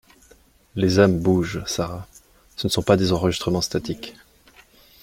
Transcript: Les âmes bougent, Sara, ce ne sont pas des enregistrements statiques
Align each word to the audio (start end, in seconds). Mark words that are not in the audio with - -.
Les 0.73 0.97
âmes 0.97 1.19
bougent, 1.19 1.63
Sara, 1.67 2.07
ce 2.57 2.65
ne 2.65 2.71
sont 2.71 2.81
pas 2.81 2.97
des 2.97 3.11
enregistrements 3.11 3.61
statiques 3.61 4.15